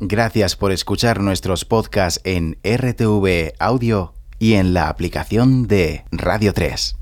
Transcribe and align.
Gracias 0.00 0.54
por 0.54 0.70
escuchar 0.70 1.20
nuestros 1.20 1.64
podcasts 1.64 2.20
en 2.24 2.58
RTV 2.62 3.54
Audio 3.58 4.14
y 4.38 4.54
en 4.54 4.72
la 4.72 4.88
aplicación 4.88 5.66
de 5.66 6.04
Radio 6.12 6.54
3. 6.54 6.97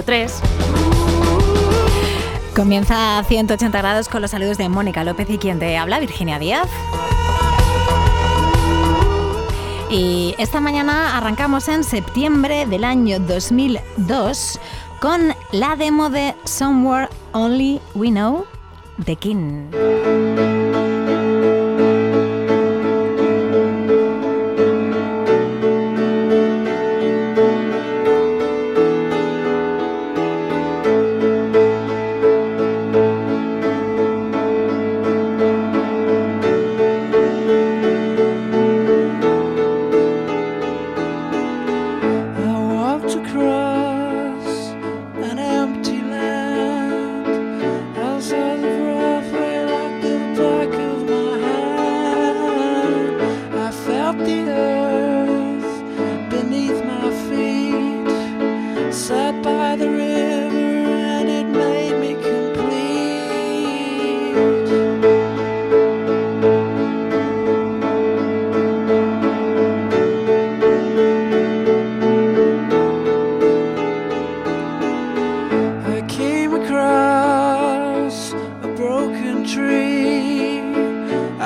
Radio 0.00 0.04
3. 0.04 0.40
Comienza 2.54 3.18
a 3.18 3.24
180 3.24 3.78
grados 3.78 4.08
con 4.08 4.22
los 4.22 4.30
saludos 4.30 4.58
de 4.58 4.68
Mónica 4.68 5.04
López 5.04 5.28
y 5.30 5.38
quien 5.38 5.58
te 5.58 5.76
habla, 5.76 5.98
Virginia 5.98 6.38
Díaz. 6.38 6.68
Y 9.90 10.34
esta 10.38 10.60
mañana 10.60 11.16
arrancamos 11.16 11.68
en 11.68 11.84
septiembre 11.84 12.66
del 12.66 12.84
año 12.84 13.18
2002 13.18 14.60
con 15.00 15.34
la 15.52 15.76
demo 15.76 16.10
de 16.10 16.34
Somewhere 16.44 17.08
Only 17.32 17.80
We 17.94 18.10
Know 18.10 18.46
de 18.98 19.16
King. 19.16 19.70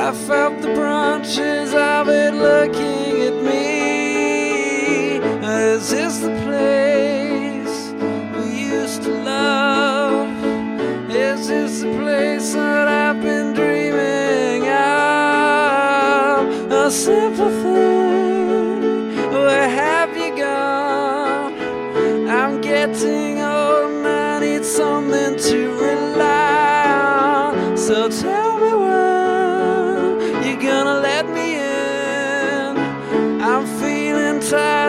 I 0.05 0.12
felt 0.12 0.60
the 0.60 0.69
branches 0.74 1.72
of 1.72 2.10
it 2.10 2.34
looking 2.34 3.22
at 3.22 3.42
me. 3.42 5.16
Is 5.16 5.88
this 5.88 6.19
the 6.19 6.28
place 6.44 7.94
we 8.36 8.44
used 8.69 9.02
to 9.05 9.11
love? 9.24 10.28
Is 11.08 11.48
this 11.48 11.80
the 11.80 11.91
place 11.96 12.52
that 12.52 12.86
I've 12.86 13.22
been 13.22 13.55
dreaming 13.55 14.69
of? 14.69 16.42
A 16.70 16.90
simple 16.90 17.48
thing, 17.62 19.17
where 19.33 19.70
have 19.70 20.14
you 20.14 20.36
gone? 20.36 21.55
I'm 22.28 22.61
getting 22.61 23.40
old 23.40 23.90
and 23.90 24.07
I 24.07 24.39
need 24.40 24.67
something 24.67 25.36
to 25.48 25.73
rely 25.80 26.92
on. 26.92 27.78
So 27.78 28.11
tell 28.11 28.43
time. 34.54 34.83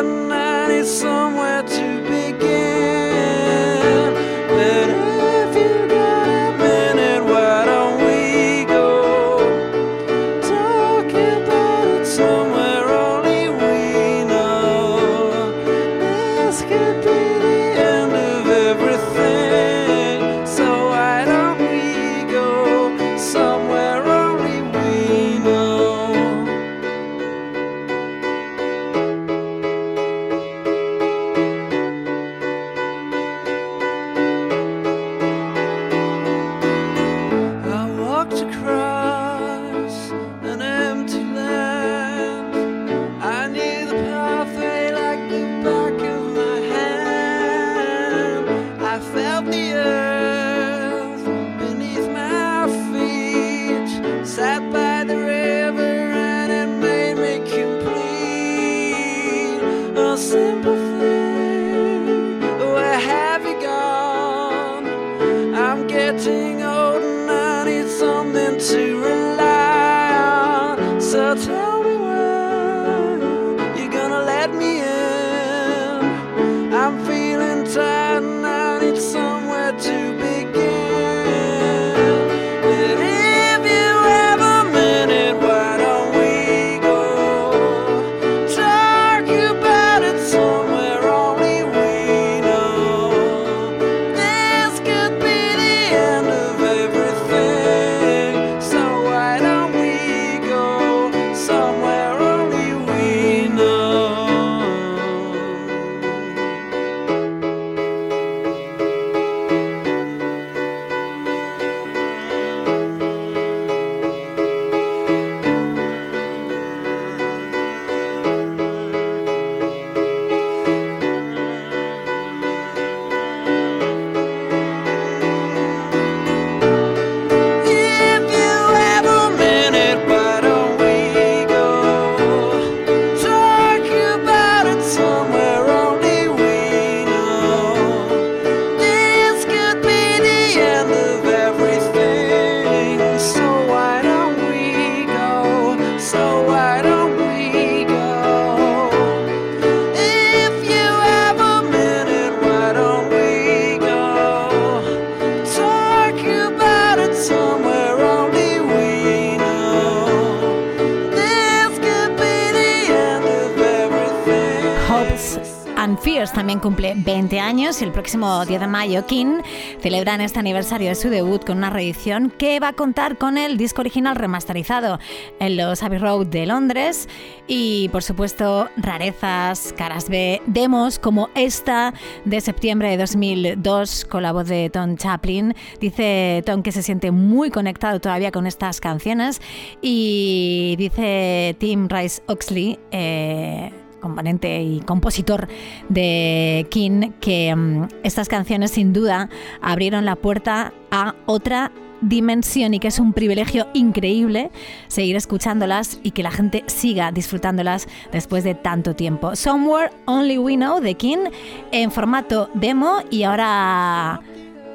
Próximo 168.05 168.45
10 168.45 168.61
de 168.61 168.67
mayo 168.67 169.03
King 169.07 169.41
celebran 169.81 170.21
este 170.21 170.37
aniversario 170.37 170.89
de 170.89 170.95
su 170.95 171.09
debut 171.09 171.43
con 171.43 171.57
una 171.57 171.71
reedición 171.71 172.29
que 172.29 172.59
va 172.59 172.67
a 172.67 172.73
contar 172.73 173.17
con 173.17 173.39
el 173.39 173.57
disco 173.57 173.81
original 173.81 174.15
remasterizado 174.15 174.99
en 175.39 175.57
los 175.57 175.81
Abbey 175.81 175.97
Road 175.97 176.27
de 176.27 176.45
Londres 176.45 177.09
y 177.47 177.89
por 177.89 178.03
supuesto 178.03 178.69
rarezas, 178.77 179.73
caras 179.75 180.07
B, 180.07 180.39
demos 180.45 180.99
como 180.99 181.29
esta 181.33 181.95
de 182.25 182.41
septiembre 182.41 182.91
de 182.91 182.97
2002 182.97 184.05
con 184.05 184.21
la 184.21 184.33
voz 184.33 184.47
de 184.49 184.69
Tom 184.69 184.97
Chaplin. 184.97 185.55
Dice 185.79 186.43
Tom 186.45 186.61
que 186.61 186.71
se 186.71 186.83
siente 186.83 187.09
muy 187.09 187.49
conectado 187.49 187.99
todavía 187.99 188.31
con 188.31 188.45
estas 188.45 188.81
canciones 188.81 189.41
y 189.81 190.75
dice 190.77 191.55
Tim 191.57 191.87
Rice 191.89 192.21
Oxley, 192.27 192.77
eh, 192.91 193.71
componente 194.05 194.61
y 194.61 194.81
compositor 194.81 195.47
de 195.89 196.67
King, 196.69 197.11
que 197.19 197.55
mm, 197.55 197.87
estas 198.03 198.29
canciones 198.29 198.69
sin 198.69 198.93
duda 198.93 199.29
abrieron 199.61 200.05
la 200.05 200.15
puerta 200.15 200.73
a 200.91 201.15
otra 201.25 201.71
dimensión 202.01 202.75
y 202.75 202.79
que 202.79 202.89
es 202.89 202.99
un 202.99 203.13
privilegio 203.13 203.67
increíble 203.73 204.51
seguir 204.87 205.15
escuchándolas 205.15 205.99
y 206.03 206.11
que 206.11 206.21
la 206.21 206.29
gente 206.29 206.63
siga 206.67 207.11
disfrutándolas 207.11 207.87
después 208.11 208.43
de 208.43 208.53
tanto 208.53 208.95
tiempo. 208.95 209.35
Somewhere 209.35 209.89
Only 210.05 210.37
We 210.37 210.55
Know 210.55 210.81
de 210.81 210.93
King 210.93 211.29
en 211.71 211.91
formato 211.91 212.51
demo 212.53 212.99
y 213.09 213.23
ahora 213.23 214.21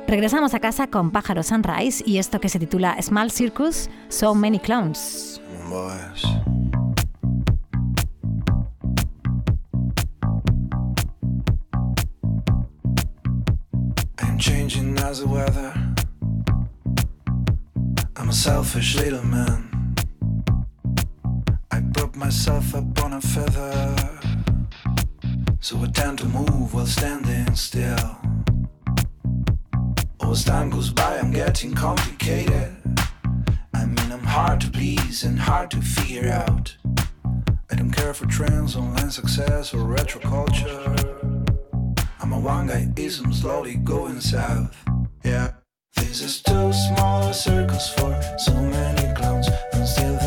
regresamos 0.08 0.54
a 0.54 0.58
casa 0.58 0.88
con 0.88 1.12
Pájaro 1.12 1.44
Sunrise 1.44 2.02
y 2.04 2.18
esto 2.18 2.40
que 2.40 2.48
se 2.48 2.58
titula 2.58 3.00
Small 3.00 3.30
Circus, 3.30 3.88
So 4.08 4.34
Many 4.34 4.58
Clowns. 4.58 5.40
As 15.10 15.18
the 15.18 15.26
weather. 15.26 15.72
I'm 18.14 18.28
a 18.28 18.32
selfish 18.32 18.94
little 18.94 19.24
man. 19.24 19.96
I 21.72 21.82
prop 21.92 22.14
myself 22.14 22.76
up 22.76 23.02
on 23.04 23.14
a 23.14 23.20
feather. 23.20 23.96
So 25.58 25.78
I 25.82 25.86
tend 25.88 26.18
to 26.18 26.26
move 26.26 26.72
while 26.72 26.86
standing 26.86 27.56
still. 27.56 28.18
Oh, 30.20 30.30
as 30.30 30.44
time 30.44 30.70
goes 30.70 30.90
by, 30.90 31.18
I'm 31.18 31.32
getting 31.32 31.74
complicated. 31.74 32.76
I 33.74 33.86
mean, 33.86 34.12
I'm 34.12 34.28
hard 34.38 34.60
to 34.60 34.70
please 34.70 35.24
and 35.24 35.40
hard 35.40 35.72
to 35.72 35.82
figure 35.82 36.30
out. 36.30 36.76
I 37.68 37.74
don't 37.74 37.90
care 37.90 38.14
for 38.14 38.26
trends, 38.26 38.76
online 38.76 39.10
success, 39.10 39.74
or 39.74 39.82
retro 39.82 40.20
culture. 40.20 40.94
I'm 42.20 42.32
a 42.32 42.38
one 42.38 42.68
guy 42.68 42.92
ism 42.96 43.32
slowly 43.32 43.74
going 43.74 44.20
south. 44.20 44.76
Yeah. 45.24 45.52
This 45.96 46.22
is 46.22 46.42
too 46.42 46.72
small 46.72 47.28
a 47.28 47.34
circus 47.34 47.90
for 47.90 48.18
so 48.38 48.54
many 48.54 49.14
clowns, 49.14 49.48
and 49.72 49.86
still 49.86 50.19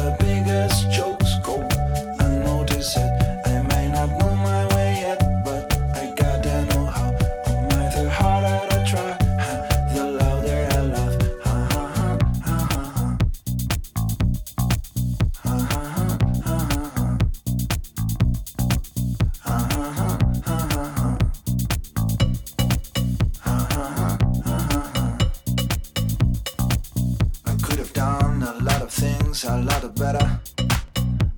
of 28.83 28.91
things 28.91 29.45
a 29.45 29.57
lot 29.57 29.95
better. 29.95 30.39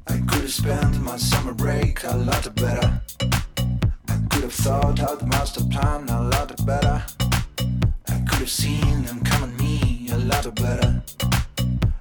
I 0.08 0.18
could 0.28 0.42
have 0.42 0.52
spent 0.52 1.00
my 1.02 1.16
summer 1.16 1.54
break 1.54 2.04
a 2.04 2.18
lot 2.18 2.44
better. 2.56 3.02
I 4.08 4.18
could 4.30 4.44
have 4.44 4.54
thought 4.54 5.00
out 5.00 5.20
the 5.20 5.28
master 5.28 5.64
plan 5.66 6.10
a 6.10 6.24
lot 6.24 6.66
better. 6.66 7.04
I 8.08 8.18
could 8.28 8.40
have 8.40 8.50
seen 8.50 9.04
them 9.04 9.24
coming 9.24 9.56
me 9.58 10.10
a 10.12 10.18
lot 10.18 10.46
better. 10.56 11.04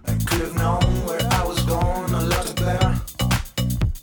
I 0.07 0.15
could 0.25 0.41
have 0.47 0.57
known 0.57 0.91
where 1.07 1.27
I 1.31 1.45
was 1.45 1.61
going 1.65 2.13
a 2.15 2.25
lot 2.25 2.57
better. 2.57 2.95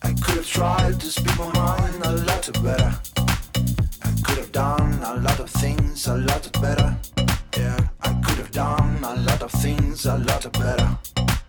I 0.04 0.14
could 0.22 0.36
have 0.42 0.48
tried 0.48 1.00
to 1.00 1.08
speak 1.08 1.38
my 1.40 1.52
mind 1.54 2.06
a 2.06 2.12
lot 2.30 2.46
better. 2.62 2.94
I 4.04 4.12
could 4.24 4.38
have 4.38 4.52
done 4.52 4.94
a 5.04 5.16
lot 5.16 5.40
of 5.40 5.50
things 5.50 6.06
a 6.08 6.18
lot 6.18 6.52
better. 6.62 6.96
Yeah, 7.58 7.80
I 8.02 8.14
could 8.26 8.38
have 8.38 8.52
done 8.52 9.04
a 9.04 9.16
lot 9.16 9.42
of 9.42 9.52
things 9.52 10.06
a 10.06 10.18
lot 10.18 10.52
better. 10.54 11.01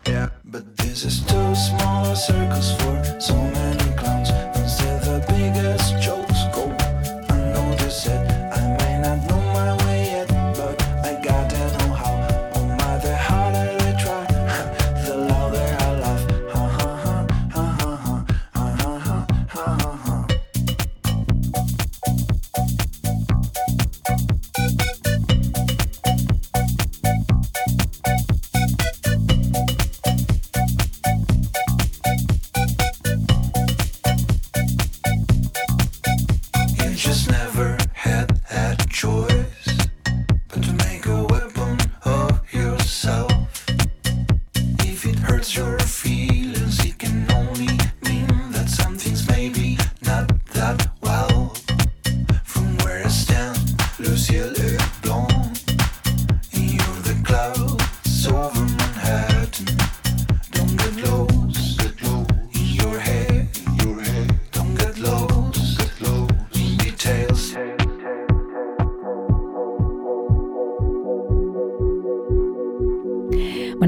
Yeah, 0.07 0.31
but 0.45 0.77
this 0.77 1.05
is 1.05 1.21
too 1.21 1.55
small 1.55 2.07
a 2.07 2.17
circus 2.17 2.75
for 2.77 3.21
so 3.21 3.37
many 3.37 3.82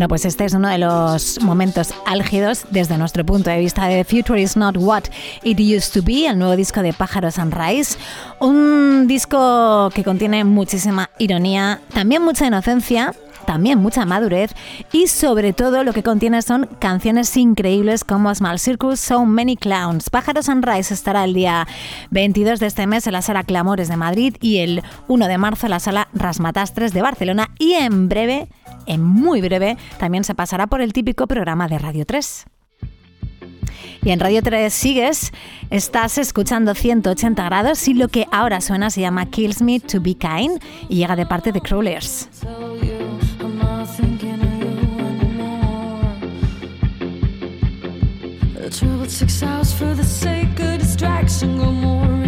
Bueno, 0.05 0.11
pues 0.11 0.27
este 0.27 0.45
es 0.45 0.53
uno 0.53 0.69
de 0.69 0.77
los 0.77 1.41
momentos 1.41 1.95
álgidos 2.05 2.67
desde 2.69 2.99
nuestro 2.99 3.25
punto 3.25 3.49
de 3.49 3.59
vista 3.59 3.87
de 3.87 4.05
Future 4.05 4.39
is 4.39 4.55
Not 4.55 4.77
What 4.79 5.05
It 5.43 5.59
Used 5.59 5.95
to 5.95 6.03
Be, 6.03 6.27
el 6.27 6.39
nuevo 6.39 6.57
disco 6.57 6.83
de 6.83 6.93
Pájaro 6.93 7.31
Sunrise. 7.31 7.97
Un 8.39 9.07
disco 9.07 9.89
que 9.95 10.05
contiene 10.05 10.45
muchísima 10.45 11.09
ironía, 11.17 11.81
también 11.95 12.21
mucha 12.21 12.47
inocencia, 12.47 13.15
también 13.45 13.79
mucha 13.79 14.05
madurez 14.05 14.55
y 14.93 15.07
sobre 15.07 15.53
todo 15.53 15.85
lo 15.85 15.93
que 15.93 16.03
contiene 16.03 16.43
son 16.43 16.69
canciones 16.79 17.37
increíbles 17.37 18.05
como 18.05 18.35
Small 18.35 18.59
Circus, 18.59 19.01
So 19.01 19.25
Many 19.25 19.57
Clowns. 19.57 20.11
Pájaro 20.11 20.43
Sunrise 20.43 20.93
estará 20.93 21.25
el 21.25 21.35
día 21.35 21.67
22 22.11 22.61
de 22.61 22.67
este 22.67 22.87
mes 22.87 23.07
en 23.07 23.13
la 23.13 23.23
sala 23.23 23.45
Clamores 23.45 23.89
de 23.89 23.97
Madrid 23.97 24.37
y 24.41 24.59
el 24.59 24.83
1 25.09 25.29
de 25.29 25.39
marzo 25.39 25.67
en 25.67 25.71
la 25.71 25.81
sala 25.81 26.09
Rasmatastres 26.15 26.93
de 26.93 27.03
Barcelona 27.03 27.51
y 27.59 27.75
en 27.75 28.09
breve, 28.09 28.49
en 28.87 29.03
muy 29.03 29.41
breve, 29.41 29.77
también 29.99 30.25
se 30.25 30.35
pasará 30.35 30.67
por 30.67 30.81
el 30.81 30.93
típico 30.93 31.27
programa 31.27 31.69
de 31.69 31.79
Radio 31.79 32.05
3. 32.07 32.47
Y 34.05 34.11
en 34.11 34.21
Radio 34.21 34.43
3 34.43 34.73
sigues, 34.73 35.33
estás 35.71 36.19
escuchando 36.19 36.75
180 36.75 37.43
grados 37.45 37.89
y 37.89 37.95
lo 37.95 38.09
que 38.09 38.27
ahora 38.31 38.61
suena 38.61 38.91
se 38.91 39.01
llama 39.01 39.31
Kills 39.31 39.63
Me 39.63 39.81
to 39.81 39.99
Be 40.01 40.15
Kind 40.15 40.63
y 40.91 40.97
llega 40.97 41.17
de 41.17 41.25
parte 41.25 41.53
de 41.53 41.63
Crawlers. 41.63 42.29
I 48.65 48.71
traveled 48.71 49.11
six 49.11 49.43
hours 49.43 49.75
for 49.75 49.93
the 49.95 50.03
sake 50.03 50.59
of 50.59 50.79
distraction. 50.81 51.59
Go 51.59 51.71
more 51.71 52.24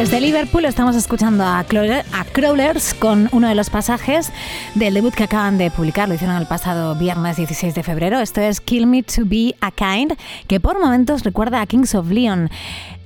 Desde 0.00 0.18
Liverpool 0.18 0.64
estamos 0.64 0.96
escuchando 0.96 1.44
a, 1.44 1.62
Crawler- 1.68 2.06
Crawlers 2.32 2.94
con 2.94 3.28
uno 3.32 3.48
de 3.48 3.54
los 3.54 3.68
pasajes 3.68 4.32
del 4.74 4.94
debut 4.94 5.12
que 5.12 5.24
acaban 5.24 5.58
de 5.58 5.70
publicar. 5.70 6.08
Lo 6.08 6.14
hicieron 6.14 6.36
el 6.38 6.46
pasado 6.46 6.94
viernes 6.94 7.36
16 7.36 7.74
de 7.74 7.82
febrero. 7.82 8.18
Esto 8.18 8.40
es 8.40 8.62
Kill 8.62 8.86
Me 8.86 9.02
to 9.02 9.24
Be 9.26 9.54
a 9.60 9.70
Kind, 9.70 10.14
que 10.46 10.58
por 10.58 10.80
momentos 10.80 11.22
recuerda 11.22 11.60
a 11.60 11.66
Kings 11.66 11.94
of 11.94 12.08
Leon. 12.08 12.48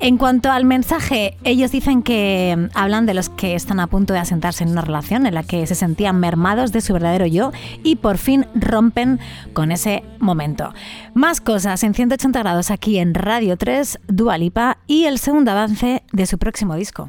En 0.00 0.18
cuanto 0.18 0.50
al 0.50 0.64
mensaje, 0.64 1.36
ellos 1.44 1.70
dicen 1.70 2.02
que 2.02 2.54
mm, 2.56 2.76
hablan 2.76 3.06
de 3.06 3.14
los 3.14 3.28
que 3.28 3.54
están 3.54 3.80
a 3.80 3.86
punto 3.86 4.12
de 4.12 4.18
asentarse 4.18 4.64
en 4.64 4.70
una 4.70 4.82
relación 4.82 5.26
en 5.26 5.34
la 5.34 5.42
que 5.42 5.66
se 5.66 5.74
sentían 5.74 6.20
mermados 6.20 6.72
de 6.72 6.80
su 6.80 6.92
verdadero 6.92 7.26
yo 7.26 7.52
y 7.82 7.96
por 7.96 8.18
fin 8.18 8.46
rompen 8.54 9.20
con 9.52 9.72
ese 9.72 10.02
momento. 10.18 10.72
Más 11.14 11.40
cosas 11.40 11.82
en 11.84 11.94
180 11.94 12.38
grados 12.38 12.70
aquí 12.70 12.98
en 12.98 13.14
Radio 13.14 13.56
3, 13.56 14.00
Dua 14.08 14.36
Lipa 14.36 14.78
y 14.86 15.04
el 15.04 15.18
segundo 15.18 15.52
avance 15.52 16.02
de 16.12 16.26
su 16.26 16.38
próximo 16.38 16.74
disco. 16.74 17.08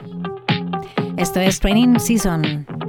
Esto 1.18 1.39
es 1.39 1.60
Training 1.60 2.00
Season. 2.00 2.85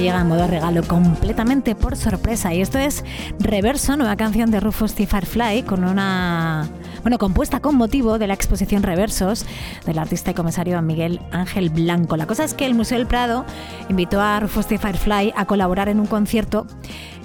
Lo 0.00 0.82
completamente 0.84 1.74
por 1.74 1.96
sorpresa. 1.96 2.54
Y 2.54 2.62
esto 2.62 2.78
es 2.78 3.04
Reverso, 3.38 3.96
nueva 3.96 4.16
canción 4.16 4.50
de 4.50 4.60
Rufus 4.60 4.94
T. 4.94 5.06
Firefly, 5.06 5.62
con 5.64 5.84
una. 5.84 6.68
Bueno, 7.02 7.18
compuesta 7.18 7.60
con 7.60 7.76
motivo 7.76 8.18
de 8.18 8.26
la 8.26 8.34
exposición 8.34 8.82
Reversos 8.82 9.44
del 9.84 9.98
artista 9.98 10.30
y 10.30 10.34
comisario 10.34 10.80
Miguel 10.80 11.20
Ángel 11.32 11.70
Blanco. 11.70 12.16
La 12.16 12.26
cosa 12.26 12.44
es 12.44 12.54
que 12.54 12.66
el 12.66 12.74
Museo 12.74 12.98
del 12.98 13.06
Prado 13.06 13.44
invitó 13.88 14.20
a 14.20 14.40
Rufus 14.40 14.66
T. 14.66 14.78
Firefly 14.78 15.34
a 15.36 15.44
colaborar 15.44 15.88
en 15.88 16.00
un 16.00 16.06
concierto 16.06 16.66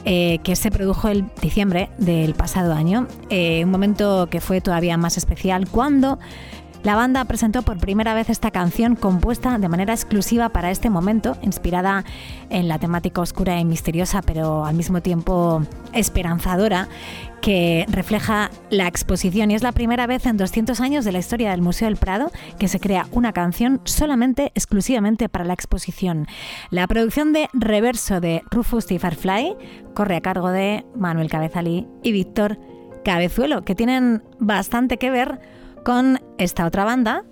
eh, 0.04 0.40
que 0.44 0.56
se 0.56 0.70
produjo 0.70 1.08
el 1.08 1.26
diciembre 1.42 1.90
del 1.98 2.36
pasado 2.36 2.74
año. 2.74 3.08
Eh, 3.30 3.64
un 3.64 3.72
momento 3.72 4.28
que 4.30 4.42
fue 4.42 4.62
todavía 4.62 4.98
más 4.98 5.18
especial 5.18 5.68
cuando 5.68 6.20
la 6.86 6.96
banda 6.96 7.26
presentó 7.26 7.64
por 7.64 7.80
primera 7.80 8.14
vez 8.14 8.30
esta 8.30 8.52
canción 8.52 8.96
compuesta 8.96 9.58
de 9.58 9.70
manera 9.70 9.92
exclusiva 9.92 10.50
para 10.50 10.70
este 10.70 10.92
momento, 10.92 11.36
inspirada 11.42 12.06
en 12.52 12.68
la 12.68 12.78
temática 12.78 13.22
oscura 13.22 13.60
y 13.60 13.66
misteriosa, 13.66 14.22
pero 14.22 14.66
al 14.66 14.76
mismo 14.76 15.02
tiempo 15.02 15.64
esperanzadora, 15.94 16.88
que 17.42 17.88
refleja 17.90 18.52
la 18.70 18.88
exposición. 18.88 19.50
Y 19.50 19.56
es 19.56 19.64
la 19.64 19.72
primera 19.72 20.06
vez 20.06 20.28
en 20.28 20.38
200 20.38 20.80
años 20.80 21.06
de 21.06 21.12
la 21.12 21.18
historia 21.18 21.50
del 21.50 21.64
Museo 21.64 21.88
del 21.88 21.98
Prado 21.98 22.32
que 22.60 22.68
se 22.68 22.80
crea 22.80 23.08
una 23.12 23.34
canción 23.34 23.82
solamente, 23.86 24.52
exclusivamente 24.54 25.28
para 25.28 25.44
la 25.44 25.54
exposición. 25.54 26.28
La 26.70 26.86
producción 26.86 27.34
de 27.34 27.50
Reverso 27.54 28.22
de 28.22 28.44
Rufus 28.52 28.86
T. 28.86 29.00
Firefly 29.00 29.56
corre 29.96 30.18
a 30.18 30.22
cargo 30.22 30.52
de 30.52 30.86
Manuel 30.96 31.32
Cabezalí 31.32 31.88
y 32.04 32.12
Víctor 32.12 32.60
Cabezuelo, 33.04 33.64
que 33.64 33.74
tienen 33.74 34.22
bastante 34.38 34.98
que 34.98 35.10
ver 35.10 35.40
con 35.86 36.20
esta 36.40 36.66
otra 36.66 36.84
banda, 36.84 37.24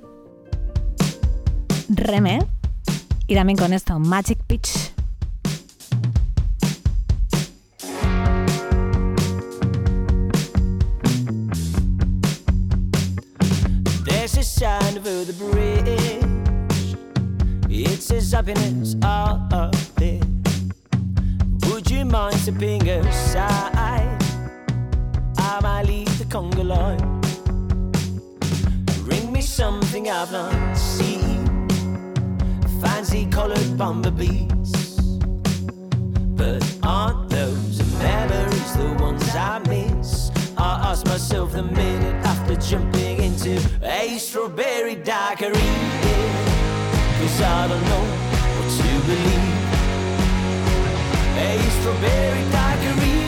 Reme, 1.89 2.47
y 3.25 3.33
también 3.33 3.57
con 3.57 3.73
esto, 3.73 3.97
Magic 3.97 4.37
Pitch. 4.45 4.93
There's 14.05 14.37
a 14.37 14.43
sign 14.43 14.99
over 14.99 15.25
the 15.25 15.33
bridge. 15.33 16.95
It 17.69 18.03
says 18.03 18.31
happiness 18.31 18.95
all 19.03 19.47
up 19.51 19.75
there. 19.95 20.21
Would 21.71 21.89
you 21.89 22.05
mind 22.05 22.35
stepping 22.35 22.87
aside? 22.87 24.21
I 25.39 25.59
might 25.63 25.87
leave 25.87 26.19
the 26.19 26.25
conga 26.25 26.63
line. 26.63 27.22
Something 29.55 30.09
I've 30.09 30.31
not 30.31 30.75
seen. 30.75 31.45
Fancy 32.81 33.27
colored 33.27 33.77
bumblebees. 33.77 34.71
But 36.35 36.63
aren't 36.81 37.29
those 37.29 37.77
memories 37.99 38.73
the 38.73 38.97
ones 38.99 39.23
I 39.35 39.59
miss? 39.69 40.31
I 40.57 40.89
ask 40.89 41.05
myself 41.05 41.51
the 41.51 41.61
minute 41.61 42.15
after 42.25 42.55
jumping 42.55 43.21
into 43.21 43.61
a 43.83 44.17
strawberry 44.17 44.95
daiquiri. 44.95 45.53
Cause 47.19 47.41
I 47.43 47.67
don't 47.67 47.85
know 47.91 48.05
what 48.57 48.69
to 48.79 48.89
believe. 49.05 49.53
A 51.37 51.61
strawberry 51.77 52.43
daiquiri. 52.49 53.22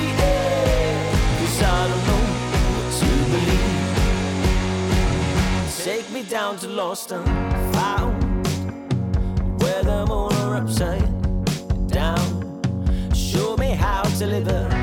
Down 6.35 6.57
to 6.57 6.67
lost 6.67 7.13
and 7.13 7.25
found. 7.73 8.45
Where 9.61 9.83
the 9.83 10.05
moon 10.05 10.33
are 10.43 10.57
upside 10.57 11.07
down. 11.87 12.27
Show 13.13 13.55
me 13.55 13.69
how 13.69 14.03
to 14.03 14.25
live 14.27 14.45
alone 14.49 14.74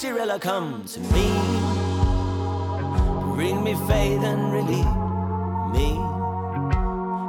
Cirilla, 0.00 0.40
come 0.40 0.86
to 0.86 0.98
me. 1.12 1.28
Bring 3.36 3.62
me 3.62 3.74
faith 3.86 4.22
and 4.24 4.50
relieve 4.50 4.96
me. 5.74 6.00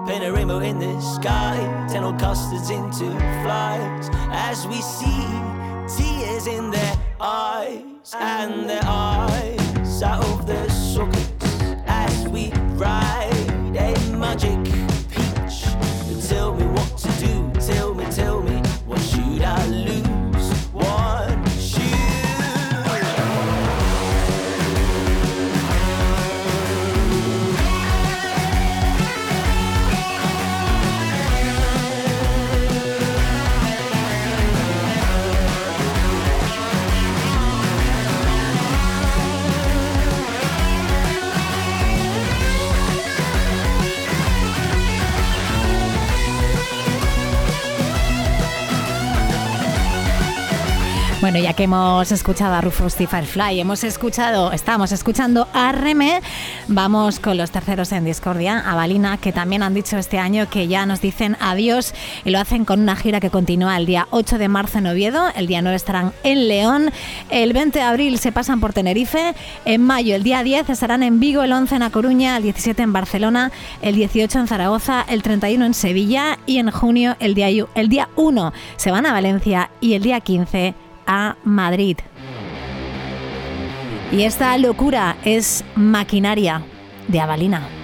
Paint 0.07 0.23
a 0.23 0.31
rainbow 0.31 0.59
in 0.59 0.79
the 0.79 0.97
sky, 1.01 1.57
turn 1.91 2.05
all 2.05 2.13
custards 2.13 2.69
into 2.69 3.11
flies. 3.43 4.09
As 4.31 4.65
we 4.67 4.79
see 4.79 5.27
tears 5.97 6.47
in 6.47 6.71
their 6.71 6.95
eyes 7.19 8.15
and 8.17 8.69
their 8.69 8.85
eyes 8.85 10.01
out 10.01 10.23
of 10.23 10.47
their 10.47 10.69
sockets. 10.69 11.43
As 11.87 12.25
we 12.29 12.53
ride 12.79 13.75
a 13.75 13.93
magic 14.15 14.63
peach. 15.09 15.65
Tell 16.29 16.55
me 16.55 16.67
what 16.67 17.00
Bueno, 51.31 51.45
ya 51.45 51.53
que 51.53 51.63
hemos 51.63 52.11
escuchado 52.11 52.55
a 52.55 52.59
Rufus 52.59 52.95
T. 52.95 53.07
Firefly, 53.07 53.57
hemos 53.57 53.85
escuchado, 53.85 54.51
estamos 54.51 54.91
escuchando 54.91 55.47
a 55.53 55.71
Reme, 55.71 56.19
vamos 56.67 57.21
con 57.21 57.37
los 57.37 57.51
terceros 57.51 57.93
en 57.93 58.03
discordia, 58.03 58.59
a 58.59 58.75
Balina, 58.75 59.17
que 59.17 59.31
también 59.31 59.63
han 59.63 59.73
dicho 59.73 59.97
este 59.97 60.19
año 60.19 60.49
que 60.49 60.67
ya 60.67 60.85
nos 60.85 60.99
dicen 60.99 61.37
adiós 61.39 61.93
y 62.25 62.31
lo 62.31 62.39
hacen 62.39 62.65
con 62.65 62.81
una 62.81 62.97
gira 62.97 63.21
que 63.21 63.29
continúa 63.29 63.77
el 63.77 63.85
día 63.85 64.09
8 64.11 64.39
de 64.39 64.49
marzo 64.49 64.79
en 64.79 64.87
Oviedo, 64.87 65.29
el 65.33 65.47
día 65.47 65.61
9 65.61 65.73
estarán 65.73 66.11
en 66.23 66.49
León, 66.49 66.91
el 67.29 67.53
20 67.53 67.79
de 67.79 67.85
abril 67.85 68.19
se 68.19 68.33
pasan 68.33 68.59
por 68.59 68.73
Tenerife, 68.73 69.33
en 69.63 69.83
mayo 69.85 70.15
el 70.15 70.23
día 70.23 70.43
10 70.43 70.69
estarán 70.69 71.01
en 71.01 71.21
Vigo, 71.21 71.43
el 71.43 71.53
11 71.53 71.77
en 71.77 71.83
A 71.83 71.91
Coruña, 71.91 72.35
el 72.35 72.43
17 72.43 72.83
en 72.83 72.91
Barcelona, 72.91 73.53
el 73.81 73.95
18 73.95 74.37
en 74.37 74.47
Zaragoza, 74.47 75.05
el 75.07 75.23
31 75.23 75.63
en 75.63 75.73
Sevilla 75.75 76.39
y 76.45 76.57
en 76.57 76.69
junio 76.71 77.15
el 77.21 77.35
día, 77.35 77.47
el 77.73 77.87
día 77.87 78.09
1 78.17 78.51
se 78.75 78.91
van 78.91 79.05
a 79.05 79.13
Valencia 79.13 79.69
y 79.79 79.93
el 79.93 80.03
día 80.03 80.19
15 80.19 80.90
a 81.11 81.35
Madrid. 81.43 81.97
Y 84.13 84.23
esta 84.23 84.57
locura 84.57 85.17
es 85.25 85.65
maquinaria 85.75 86.63
de 87.09 87.19
Avalina. 87.19 87.80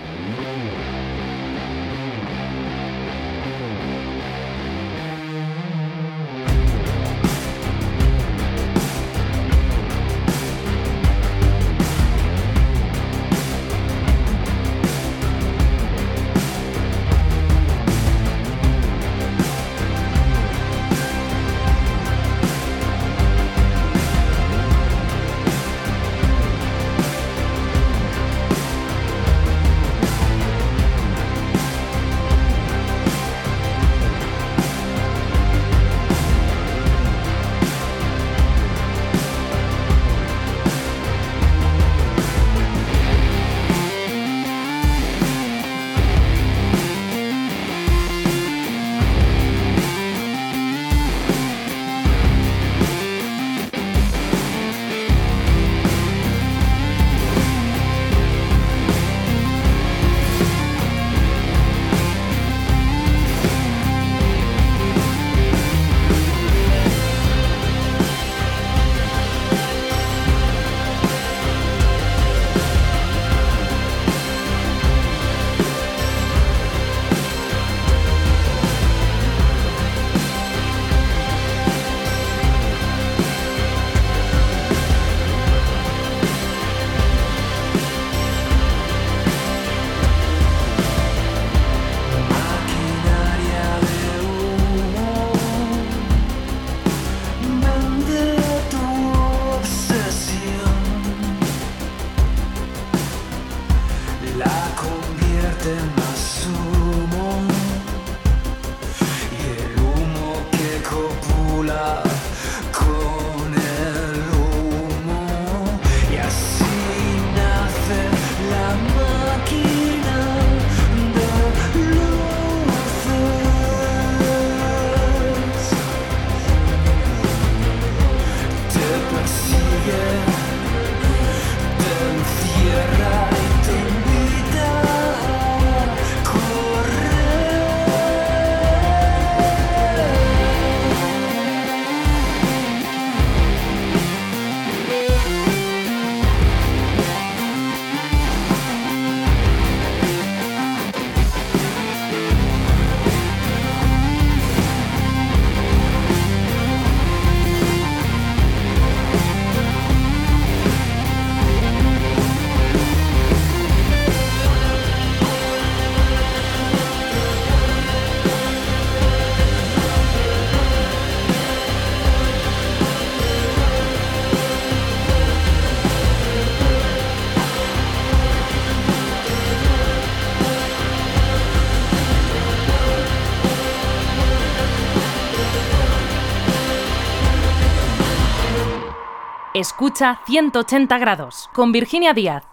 Escucha 189.60 190.20
180 190.28 191.00
grados 191.00 191.50
con 191.52 191.72
Virginia 191.72 192.14
Díaz 192.14 192.44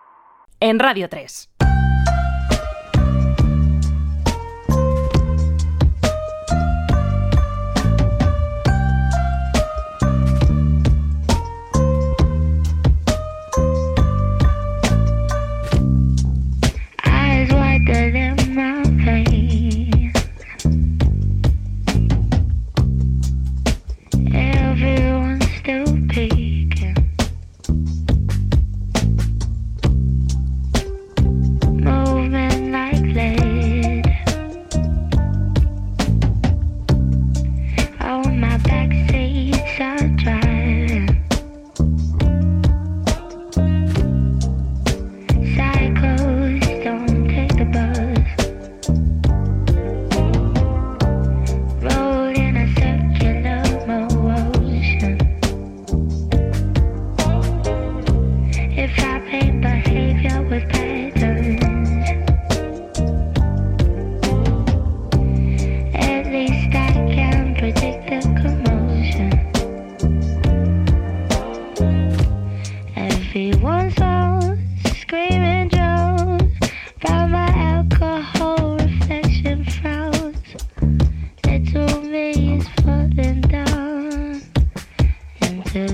en 0.58 0.78
Radio 0.78 1.10
3. 1.10 1.50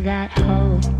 That 0.05 0.31
hole, 0.39 1.00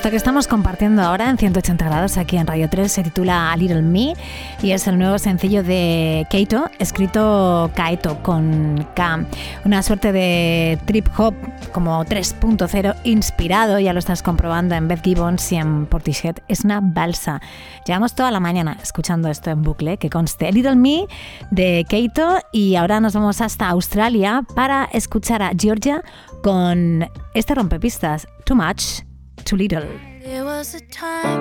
esto 0.00 0.10
que 0.10 0.16
estamos 0.16 0.48
compartiendo 0.48 1.02
ahora 1.02 1.28
en 1.28 1.36
180 1.36 1.84
grados 1.84 2.16
aquí 2.16 2.38
en 2.38 2.46
Radio 2.46 2.70
3 2.70 2.90
se 2.90 3.02
titula 3.02 3.52
A 3.52 3.56
Little 3.58 3.82
Me 3.82 4.14
y 4.62 4.70
es 4.70 4.86
el 4.86 4.96
nuevo 4.96 5.18
sencillo 5.18 5.62
de 5.62 6.26
Keito, 6.30 6.70
escrito 6.78 7.70
Kaeto 7.74 8.22
con 8.22 8.86
K. 8.96 9.26
Una 9.66 9.82
suerte 9.82 10.10
de 10.12 10.78
trip 10.86 11.06
hop 11.18 11.34
como 11.72 12.02
3.0 12.02 12.96
inspirado, 13.04 13.78
ya 13.78 13.92
lo 13.92 13.98
estás 13.98 14.22
comprobando 14.22 14.74
en 14.74 14.88
Beth 14.88 15.04
Gibbons 15.04 15.52
y 15.52 15.56
en 15.56 15.84
Portishead. 15.84 16.36
Es 16.48 16.64
una 16.64 16.80
balsa. 16.80 17.42
Llevamos 17.84 18.14
toda 18.14 18.30
la 18.30 18.40
mañana 18.40 18.78
escuchando 18.82 19.28
esto 19.28 19.50
en 19.50 19.60
bucle, 19.60 19.98
que 19.98 20.08
conste 20.08 20.50
Little 20.50 20.76
Me 20.76 21.08
de 21.50 21.84
Keito 21.86 22.38
y 22.52 22.76
ahora 22.76 23.00
nos 23.00 23.12
vamos 23.12 23.42
hasta 23.42 23.68
Australia 23.68 24.46
para 24.54 24.84
escuchar 24.94 25.42
a 25.42 25.50
Georgia 25.54 26.02
con 26.42 27.06
este 27.34 27.54
rompepistas, 27.54 28.26
Too 28.46 28.56
Much. 28.56 29.09
Too 29.44 29.56
little. 29.56 29.88
There 30.22 30.44
was 30.44 30.74
a 30.74 30.80
time 30.80 31.40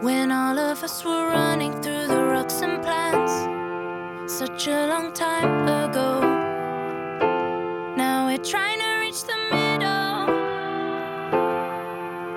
when 0.00 0.30
all 0.30 0.56
of 0.58 0.82
us 0.84 1.04
were 1.04 1.26
running 1.28 1.72
through 1.82 2.06
the 2.06 2.22
rocks 2.22 2.62
and 2.62 2.80
plants. 2.82 3.32
Such 4.32 4.68
a 4.68 4.86
long 4.86 5.12
time 5.12 5.66
ago. 5.66 6.20
Now 7.96 8.26
we're 8.26 8.38
trying 8.38 8.78
to 8.78 9.00
reach 9.00 9.24
the 9.24 9.36
middle. 9.50 10.28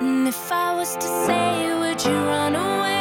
And 0.02 0.26
if 0.26 0.50
I 0.50 0.74
was 0.74 0.96
to 0.96 1.06
say, 1.26 1.72
would 1.78 2.04
you 2.04 2.18
run 2.32 2.56
away? 2.56 2.93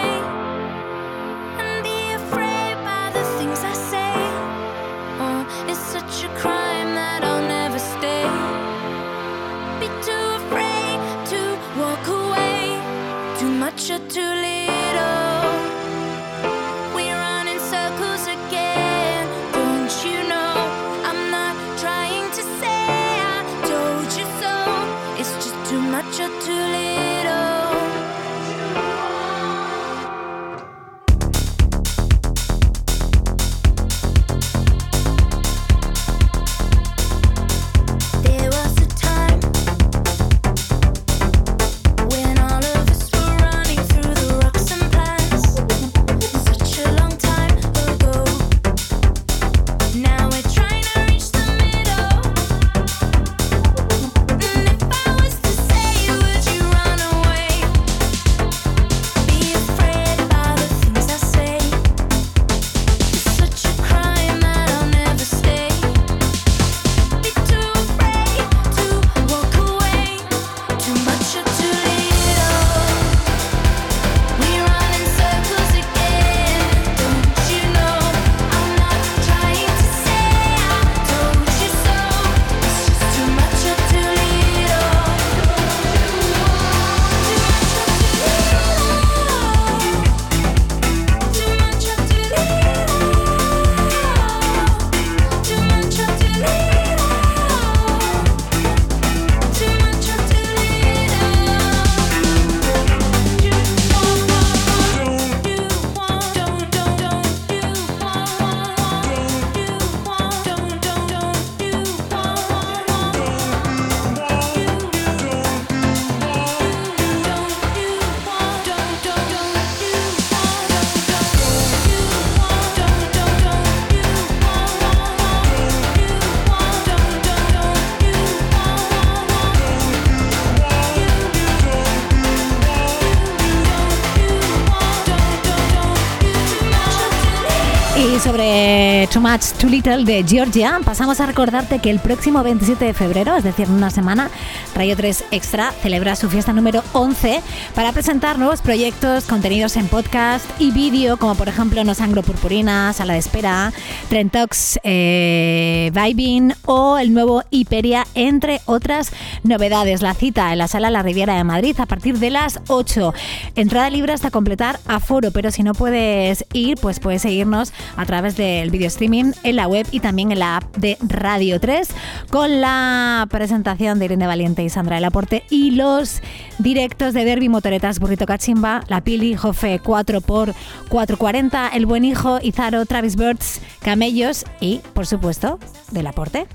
Too 139.12 139.22
Much 139.22 139.54
Too 139.58 139.70
Little 139.70 140.04
de 140.04 140.24
Georgia, 140.28 140.80
pasamos 140.84 141.20
a 141.22 141.26
recordarte 141.26 141.80
que 141.80 141.90
el 141.90 142.00
próximo 142.00 142.44
27 142.44 142.84
de 142.84 142.94
febrero, 142.94 143.38
es 143.38 143.44
decir, 143.44 143.68
en 143.68 143.74
una 143.74 143.90
semana, 143.90 144.30
Rayo 144.76 144.96
3 144.96 145.26
Extra 145.32 145.72
celebra 145.72 146.16
su 146.16 146.30
fiesta 146.30 146.54
número 146.54 146.84
11 146.94 147.42
para 147.76 147.92
presentar 147.92 148.40
nuevos 148.40 148.62
proyectos, 148.62 149.26
contenidos 149.26 149.78
en 149.78 149.88
podcast 149.88 150.46
y 150.60 150.72
vídeo, 150.72 151.18
como 151.18 151.36
por 151.36 151.48
ejemplo 151.48 151.84
No 151.84 151.94
Sangro 151.94 152.24
Purpurina, 152.24 152.92
Sala 152.94 153.14
de 153.14 153.20
Espera, 153.20 153.72
Trentox 154.10 154.80
eh, 154.84 155.92
Vibing 155.94 156.54
o 156.66 156.98
el 156.98 157.14
nuevo 157.14 157.44
Hiperia, 157.52 158.08
entre 158.16 158.62
otras 158.66 159.12
novedades. 159.44 160.02
La 160.02 160.14
cita 160.14 160.52
en 160.52 160.58
la 160.58 160.68
Sala 160.68 160.90
La 160.90 161.04
Riviera 161.04 161.36
de 161.36 161.44
Madrid 161.44 161.80
a 161.80 161.86
partir 161.86 162.18
de 162.18 162.32
las 162.32 162.60
8. 162.68 163.14
Entrada 163.56 163.90
libre 163.90 164.14
hasta 164.14 164.32
completar 164.32 164.80
aforo, 164.88 165.32
pero 165.32 165.52
si 165.52 165.64
no 165.64 165.74
puedes 165.74 166.46
ir, 166.54 166.78
pues 166.82 167.00
puedes 167.00 167.22
seguirnos 167.22 167.74
a 167.96 168.06
través 168.06 168.36
del 168.38 168.72
video 168.72 168.88
streaming 168.88 169.34
en 169.44 169.56
la 169.56 169.68
web 169.68 169.88
y 169.92 170.00
también 170.00 170.32
en 170.32 170.40
la 170.40 170.58
app 170.58 170.76
de 170.78 170.98
Radio 171.02 171.60
3 171.60 171.88
con 172.30 172.62
la 172.62 173.28
presentación 173.30 174.00
de 174.00 174.06
Irene 174.06 174.28
Valiente 174.28 174.63
y 174.64 174.70
Sandra 174.70 174.96
del 174.96 175.06
Aporte 175.06 175.44
y 175.50 175.72
los 175.72 176.22
directos 176.60 177.14
de 177.14 177.26
Derby 177.26 177.50
Motoretas 177.50 178.00
Burrito 178.00 178.26
Cachimba, 178.26 178.84
La 178.88 179.02
Pili, 179.02 179.36
Jofe 179.36 179.82
4x440, 179.82 181.70
El 181.74 181.86
Buen 181.86 182.06
Hijo, 182.06 182.40
Izaro, 182.42 182.86
Travis 182.86 183.16
Birds, 183.16 183.62
Camellos 183.82 184.46
y, 184.60 184.82
por 184.94 185.06
supuesto, 185.06 185.60
del 185.92 186.08
Aporte. 186.08 186.48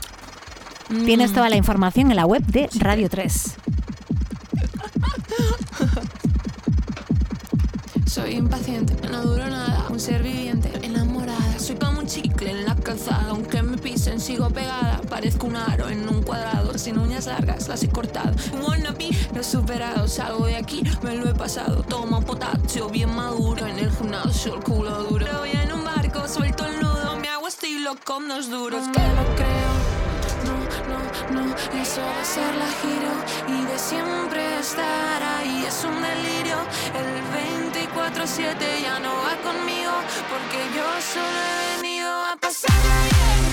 Tienes 0.88 1.32
toda 1.32 1.50
la 1.50 1.56
información 1.56 2.10
en 2.10 2.16
la 2.16 2.24
web 2.26 2.44
de 2.46 2.68
Radio 2.78 3.10
3. 3.10 3.54
Soy 8.06 8.36
impaciente, 8.36 8.96
no 9.08 9.22
duro 9.22 9.48
nada, 9.48 9.86
un 9.90 10.00
ser 10.00 10.22
viviente, 10.22 10.70
enamorada. 10.82 11.47
Soy 11.68 11.76
como 11.76 11.98
un 11.98 12.06
chicle 12.06 12.50
en 12.50 12.64
la 12.64 12.74
calzada, 12.76 13.26
aunque 13.28 13.62
me 13.62 13.76
pisen 13.76 14.20
sigo 14.20 14.48
pegada. 14.48 15.02
Parezco 15.02 15.48
un 15.48 15.56
aro 15.56 15.90
en 15.90 16.08
un 16.08 16.22
cuadrado, 16.22 16.78
sin 16.78 16.98
uñas 16.98 17.26
largas, 17.26 17.68
las 17.68 17.82
he 17.82 17.90
cortado. 17.90 18.34
Un 18.54 18.62
wannabe, 18.62 19.10
lo 19.34 19.42
he 19.42 19.44
superado, 19.44 20.08
salgo 20.08 20.46
de 20.46 20.56
aquí, 20.56 20.82
me 21.02 21.14
lo 21.14 21.28
he 21.28 21.34
pasado. 21.34 21.82
Tomo 21.82 22.22
potasio, 22.22 22.88
bien 22.88 23.14
maduro, 23.14 23.66
en 23.66 23.78
el 23.80 23.90
gimnasio 23.90 24.54
el 24.54 24.62
culo 24.62 25.02
duro. 25.04 25.26
Voy 25.40 25.50
en 25.50 25.70
un 25.70 25.84
barco, 25.84 26.26
suelto 26.26 26.64
el 26.64 26.80
nudo, 26.80 27.18
me 27.20 27.28
hago 27.28 27.46
estilo 27.46 27.96
con 28.02 28.28
dos 28.28 28.48
duros. 28.48 28.88
Que 28.88 29.00
lo 29.00 29.36
creo, 29.36 29.87
no, 30.88 31.00
no, 31.34 31.54
eso 31.80 32.00
de 32.00 32.54
la 32.56 32.70
giro 32.80 33.14
y 33.48 33.64
de 33.66 33.78
siempre 33.78 34.58
estar 34.58 35.22
ahí 35.22 35.64
es 35.66 35.84
un 35.84 36.00
delirio. 36.02 36.58
El 37.00 37.08
24-7 37.94 38.82
ya 38.82 38.98
no 38.98 39.12
va 39.24 39.34
conmigo 39.48 39.92
porque 40.30 40.58
yo 40.76 40.86
solo 41.14 41.38
he 41.48 41.82
venido 41.82 42.10
a 42.10 42.36
pasarla 42.36 42.96
bien. 43.04 43.47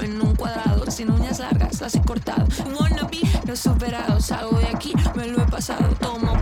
En 0.00 0.20
un 0.20 0.34
cuadrado, 0.34 0.90
sin 0.90 1.10
uñas 1.10 1.38
largas, 1.38 1.80
las 1.80 1.94
he 1.94 2.02
cortado. 2.02 2.46
Wannabe, 2.78 3.20
lo 3.46 3.52
he 3.52 3.56
superado, 3.56 4.20
salgo 4.20 4.58
de 4.58 4.66
aquí, 4.66 4.92
me 5.14 5.26
lo 5.26 5.42
he 5.42 5.46
pasado. 5.46 5.88
Tomo 6.00 6.40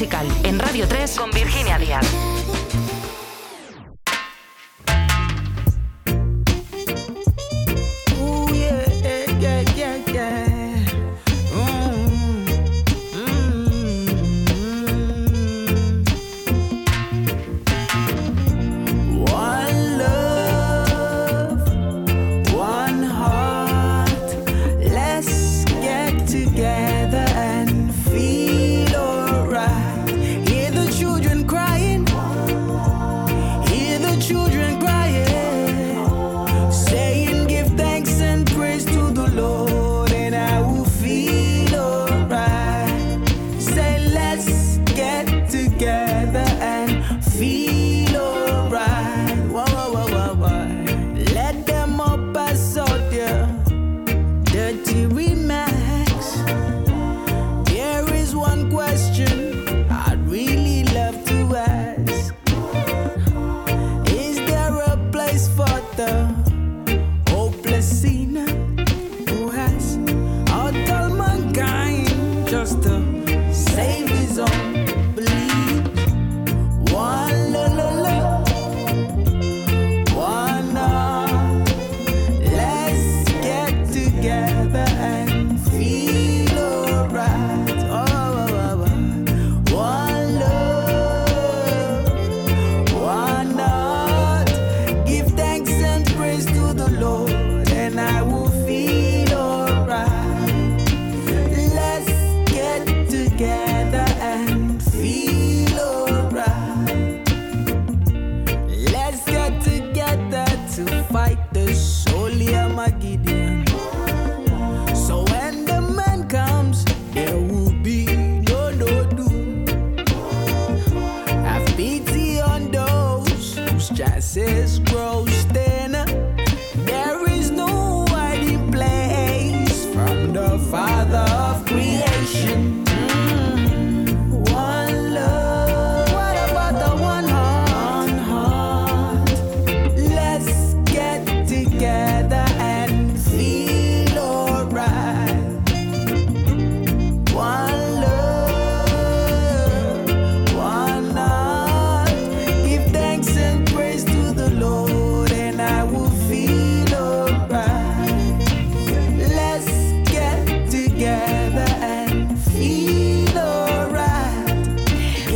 musical 0.00 0.39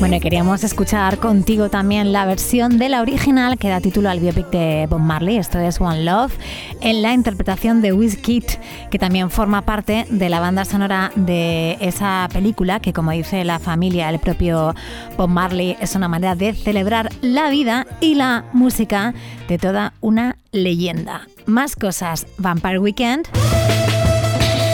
Bueno, 0.05 0.21
queríamos 0.21 0.63
escuchar 0.65 1.17
contigo 1.17 1.71
también 1.71 2.13
la 2.13 2.27
versión 2.27 2.77
de 2.77 2.91
la 2.91 3.01
original 3.01 3.57
que 3.57 3.71
da 3.71 3.81
título 3.81 4.11
al 4.11 4.21
biopic 4.21 4.51
de 4.51 4.87
Bob 4.87 5.01
Marley, 5.01 5.39
esto 5.39 5.59
es 5.59 5.81
One 5.81 6.05
Love, 6.05 6.37
en 6.83 7.01
la 7.01 7.15
interpretación 7.15 7.81
de 7.81 7.95
Wizkid, 7.95 8.45
que 8.91 8.99
también 8.99 9.31
forma 9.31 9.63
parte 9.63 10.05
de 10.11 10.29
la 10.29 10.41
banda 10.41 10.67
sonora 10.67 11.11
de 11.17 11.79
esa 11.81 12.29
película, 12.31 12.81
que 12.81 12.93
como 12.93 13.13
dice 13.13 13.47
la 13.47 13.59
familia, 13.59 14.11
el 14.11 14.19
propio 14.19 14.75
Bob 15.17 15.31
Marley, 15.31 15.75
es 15.81 15.95
una 15.95 16.07
manera 16.07 16.35
de 16.35 16.53
celebrar 16.53 17.09
la 17.23 17.49
vida 17.49 17.87
y 18.03 18.15
la 18.15 18.45
música 18.53 19.15
de 19.49 19.57
toda 19.57 19.95
una 20.03 20.37
leyenda. 20.53 21.23
Más 21.47 21.77
cosas, 21.77 22.27
Vampire 22.37 22.79
Weekend 22.79 23.27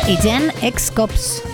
y 0.08 0.16
Gen 0.16 0.50
X 0.60 0.90
Cops. 0.90 1.49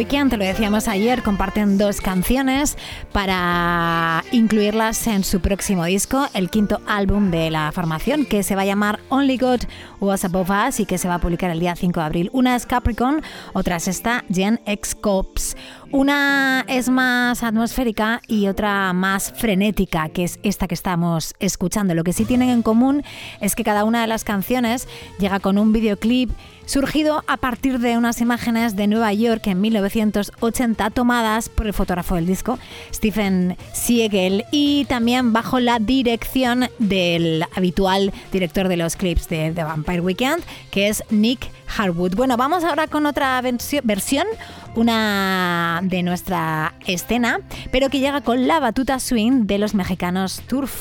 Weekend, 0.00 0.30
te 0.30 0.38
lo 0.38 0.46
decíamos 0.46 0.88
ayer, 0.88 1.22
comparten 1.22 1.76
dos 1.76 2.00
canciones 2.00 2.78
para 3.12 4.24
incluirlas 4.32 5.06
en 5.06 5.24
su 5.24 5.40
próximo 5.40 5.84
disco, 5.84 6.26
el 6.32 6.48
quinto 6.48 6.80
álbum 6.86 7.30
de 7.30 7.50
la 7.50 7.70
formación, 7.70 8.24
que 8.24 8.42
se 8.42 8.56
va 8.56 8.62
a 8.62 8.64
llamar 8.64 9.00
Only 9.10 9.36
God 9.36 9.60
Was 10.00 10.24
Above 10.24 10.48
Us 10.68 10.80
y 10.80 10.86
que 10.86 10.96
se 10.96 11.06
va 11.06 11.16
a 11.16 11.18
publicar 11.18 11.50
el 11.50 11.60
día 11.60 11.76
5 11.76 12.00
de 12.00 12.06
abril. 12.06 12.30
Una 12.32 12.56
es 12.56 12.64
Capricorn, 12.64 13.22
otra 13.52 13.76
es 13.76 13.88
esta, 13.88 14.24
Gen 14.32 14.58
X 14.64 14.94
Cops. 14.94 15.54
Una 15.92 16.64
es 16.68 16.88
más 16.88 17.42
atmosférica 17.42 18.22
y 18.28 18.46
otra 18.46 18.92
más 18.92 19.32
frenética, 19.32 20.08
que 20.08 20.22
es 20.22 20.38
esta 20.44 20.68
que 20.68 20.74
estamos 20.74 21.34
escuchando. 21.40 21.96
Lo 21.96 22.04
que 22.04 22.12
sí 22.12 22.24
tienen 22.24 22.48
en 22.48 22.62
común 22.62 23.02
es 23.40 23.56
que 23.56 23.64
cada 23.64 23.82
una 23.82 24.00
de 24.00 24.06
las 24.06 24.22
canciones 24.22 24.86
llega 25.18 25.40
con 25.40 25.58
un 25.58 25.72
videoclip 25.72 26.30
surgido 26.64 27.24
a 27.26 27.36
partir 27.36 27.80
de 27.80 27.98
unas 27.98 28.20
imágenes 28.20 28.76
de 28.76 28.86
Nueva 28.86 29.12
York 29.12 29.48
en 29.48 29.60
1980 29.60 30.90
tomadas 30.90 31.48
por 31.48 31.66
el 31.66 31.72
fotógrafo 31.72 32.14
del 32.14 32.26
disco, 32.26 32.60
Stephen 32.94 33.56
Siegel, 33.72 34.44
y 34.52 34.84
también 34.84 35.32
bajo 35.32 35.58
la 35.58 35.80
dirección 35.80 36.68
del 36.78 37.44
habitual 37.56 38.12
director 38.30 38.68
de 38.68 38.76
los 38.76 38.94
clips 38.94 39.28
de 39.28 39.50
The 39.50 39.64
Vampire 39.64 40.00
Weekend, 40.00 40.44
que 40.70 40.86
es 40.86 41.02
Nick 41.10 41.50
Harwood. 41.76 42.14
Bueno, 42.14 42.36
vamos 42.36 42.62
ahora 42.62 42.86
con 42.86 43.06
otra 43.06 43.42
versión, 43.82 44.28
una 44.74 45.80
de 45.82 46.02
nuestra 46.02 46.74
escena, 46.86 47.40
pero 47.70 47.90
que 47.90 47.98
llega 48.00 48.20
con 48.20 48.46
la 48.46 48.60
batuta 48.60 48.98
swing 48.98 49.46
de 49.46 49.58
los 49.58 49.74
mexicanos 49.74 50.42
Turf. 50.46 50.72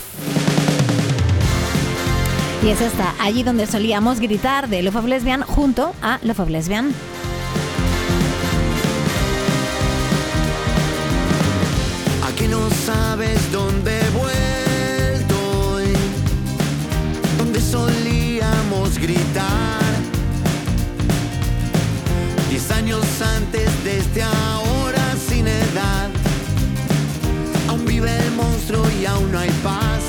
Y 2.63 2.67
es 2.69 2.81
esta, 2.81 3.13
allí 3.21 3.43
donde 3.43 3.65
solíamos 3.67 4.19
gritar 4.19 4.67
de 4.67 4.83
Love 4.83 4.97
of 4.97 5.05
Lesbian 5.05 5.43
junto 5.43 5.93
a 6.01 6.19
Love 6.23 6.41
of 6.41 6.49
Lesbian. 6.49 6.93
Aquí 12.27 12.47
no 12.49 12.69
sabes 12.85 13.51
dónde 13.51 13.99
he 13.99 14.09
vuelto, 14.09 15.79
donde 17.37 17.61
solíamos 17.61 18.97
gritar. 18.97 19.79
Diez 22.49 22.71
años 22.71 23.05
antes 23.37 23.78
este 24.09 24.23
ahora 24.23 25.15
sin 25.29 25.47
edad. 25.47 26.09
Aún 27.67 27.85
vive 27.85 28.09
el 28.09 28.31
monstruo 28.31 28.83
y 28.99 29.05
aún 29.05 29.31
no 29.31 29.37
hay 29.37 29.51
paz. 29.61 30.01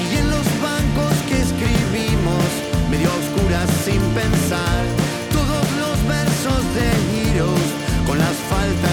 Y 0.00 0.16
en 0.16 0.30
los 0.30 0.46
bancos 0.62 1.14
que 1.28 1.42
escribimos, 1.42 2.46
medio 2.90 3.10
a 3.10 3.16
oscuras 3.16 3.68
sin 3.84 4.00
pensar, 4.14 4.82
todos 5.30 5.66
los 5.82 6.08
versos 6.08 6.62
de 6.74 6.88
giros 7.12 7.60
con 8.06 8.16
las 8.16 8.36
faltas. 8.48 8.89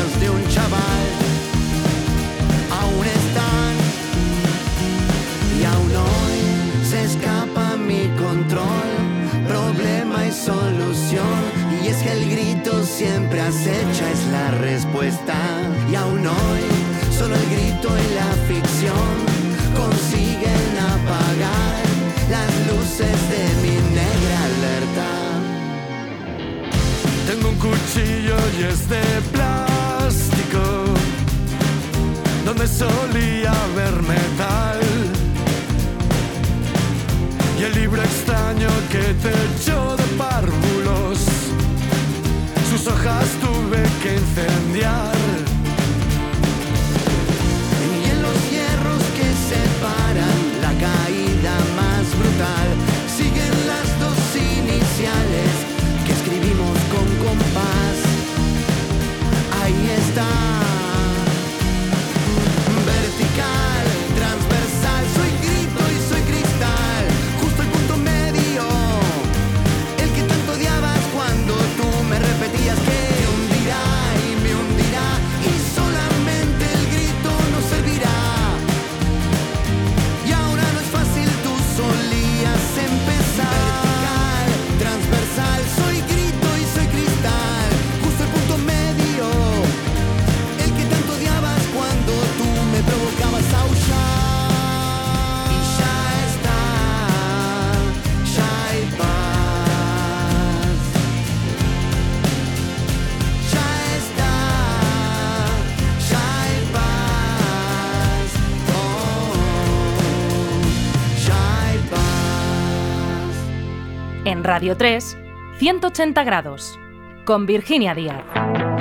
en 114.28 114.44
Radio 114.44 114.76
3, 114.76 115.18
180 115.58 116.24
grados, 116.26 116.78
con 117.24 117.46
Virginia 117.46 117.96
Díaz. 117.96 118.77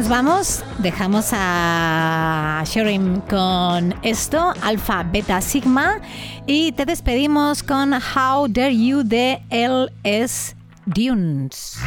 nos 0.00 0.08
vamos, 0.08 0.64
dejamos 0.78 1.28
a 1.32 2.62
Sherim 2.64 3.20
con 3.28 3.94
esto, 4.02 4.54
Alfa, 4.62 5.02
Beta, 5.02 5.42
Sigma, 5.42 6.00
y 6.46 6.72
te 6.72 6.86
despedimos 6.86 7.62
con 7.62 7.92
How 7.92 8.48
Dare 8.48 8.74
You 8.74 9.02
de 9.02 9.42
LS 9.50 10.56
Dunes. 10.86 11.79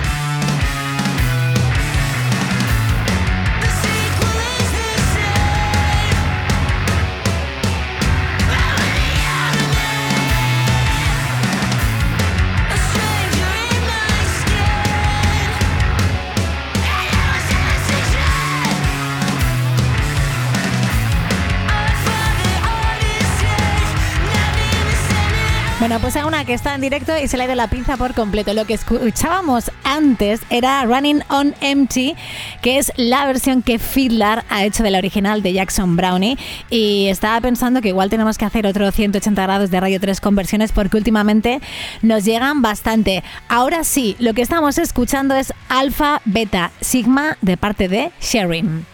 Bueno, 25.84 26.00
pues 26.00 26.16
a 26.16 26.26
una 26.26 26.46
que 26.46 26.54
está 26.54 26.76
en 26.76 26.80
directo 26.80 27.12
y 27.22 27.28
se 27.28 27.36
le 27.36 27.44
ha 27.44 27.46
ido 27.46 27.56
la 27.56 27.68
pinza 27.68 27.98
por 27.98 28.14
completo. 28.14 28.54
Lo 28.54 28.64
que 28.64 28.74
escuchábamos 28.74 29.70
antes 29.84 30.40
era 30.50 30.86
Running 30.86 31.24
on 31.28 31.54
Empty, 31.60 32.16
que 32.62 32.78
es 32.78 32.94
la 32.96 33.26
versión 33.26 33.62
que 33.62 33.80
Fiddler 33.80 34.46
ha 34.50 34.64
hecho 34.64 34.82
de 34.82 34.92
la 34.92 35.00
original 35.00 35.44
de 35.44 35.52
Jackson 35.52 35.98
Brownie. 35.98 36.38
Y 36.70 37.08
estaba 37.10 37.42
pensando 37.42 37.82
que 37.82 37.90
igual 37.90 38.10
tenemos 38.10 38.38
que 38.38 38.46
hacer 38.46 38.66
otro 38.66 38.90
180 38.90 39.44
grados 39.44 39.72
de 39.72 39.80
Radio 39.82 40.00
3 40.00 40.22
con 40.22 40.38
versiones 40.38 40.72
porque 40.72 40.96
últimamente 40.96 41.60
nos 42.02 42.24
llegan 42.24 42.62
bastante. 42.62 43.22
Ahora 43.50 43.84
sí, 43.84 44.16
lo 44.20 44.34
que 44.34 44.42
estamos 44.42 44.78
escuchando 44.78 45.36
es 45.36 45.52
Alfa, 45.68 46.22
Beta, 46.24 46.72
Sigma 46.80 47.38
de 47.42 47.58
parte 47.58 47.90
de 47.90 48.14
Sharing. 48.22 48.86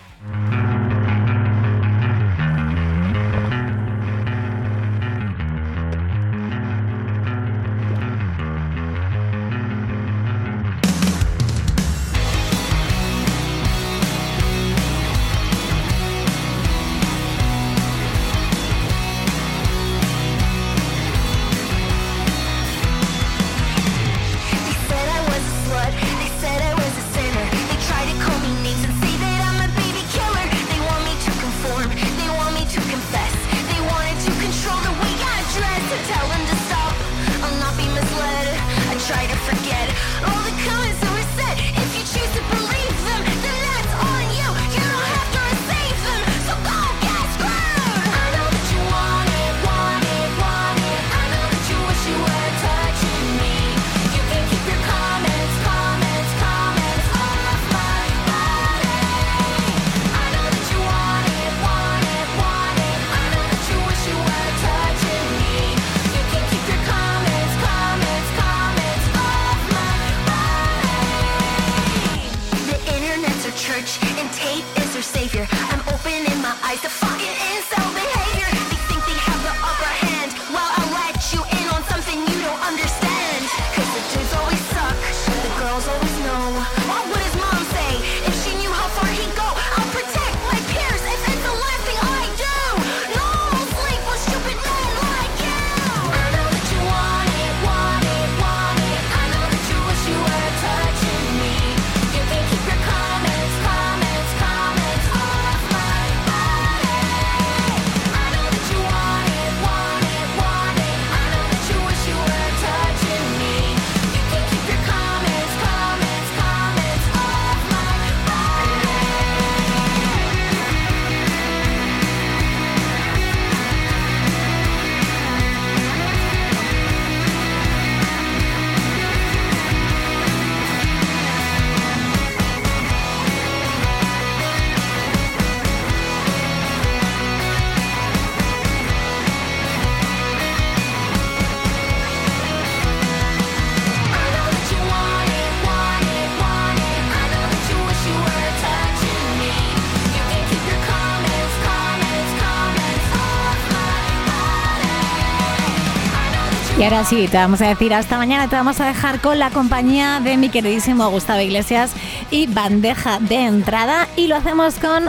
Y 156.80 156.84
ahora 156.84 157.04
sí, 157.04 157.28
te 157.28 157.36
vamos 157.36 157.62
a 157.62 157.68
decir 157.68 157.94
hasta 157.94 158.18
mañana, 158.18 158.48
te 158.48 158.56
vamos 158.56 158.80
a 158.80 158.88
dejar 158.88 159.20
con 159.20 159.38
la 159.38 159.50
compañía 159.50 160.22
de 160.22 160.38
mi 160.38 160.48
queridísimo 160.48 161.10
Gustavo 161.10 161.42
Iglesias 161.42 161.92
y 162.32 162.48
bandeja 162.48 163.20
de 163.20 163.36
entrada 163.36 164.08
y 164.16 164.28
lo 164.28 164.38
hacemos 164.38 164.76
con 164.76 165.08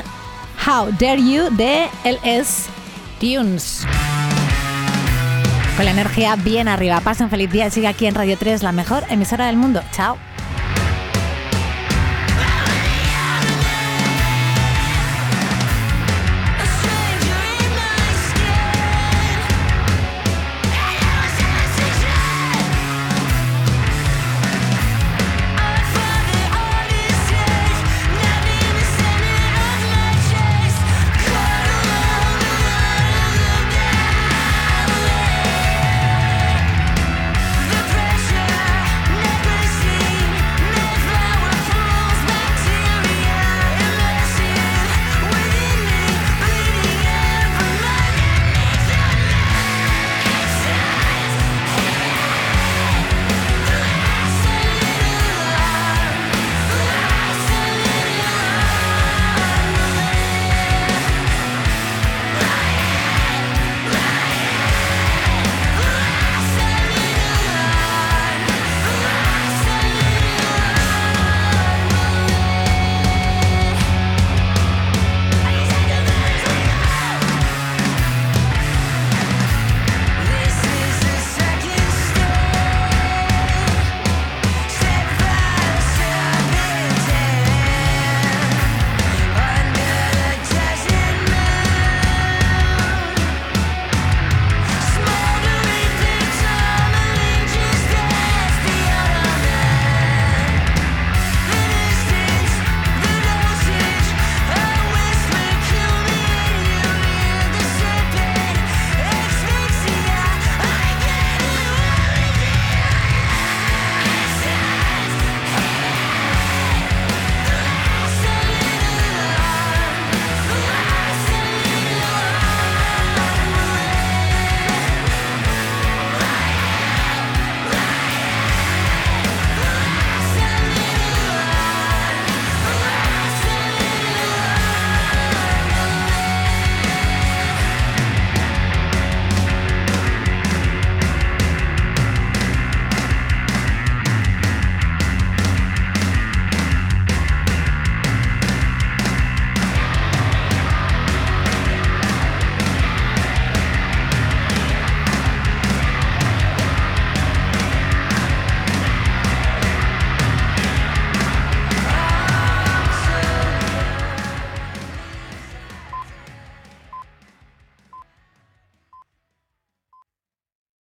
How 0.66 0.90
Dare 0.98 1.22
You 1.22 1.48
de 1.56 1.88
LS 2.02 2.66
Tunes. 3.20 3.86
Con 5.76 5.84
la 5.84 5.92
energía 5.92 6.34
bien 6.34 6.66
arriba, 6.66 7.00
pasen 7.02 7.30
feliz 7.30 7.52
día 7.52 7.68
y 7.68 7.70
sigue 7.70 7.86
aquí 7.86 8.06
en 8.06 8.16
Radio 8.16 8.36
3, 8.36 8.64
la 8.64 8.72
mejor 8.72 9.04
emisora 9.08 9.46
del 9.46 9.56
mundo. 9.56 9.80
Chao. 9.92 10.29